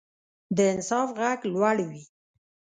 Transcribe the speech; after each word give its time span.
د 0.55 0.57
انصاف 0.73 1.09
غږ 1.19 1.39
لوړ 1.53 1.77
وي 1.89 2.03